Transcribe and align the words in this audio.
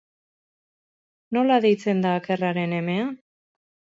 Nola 1.37 1.59
deitzen 1.67 2.01
da 2.05 2.13
akerraren 2.21 2.75
emea? 2.81 3.07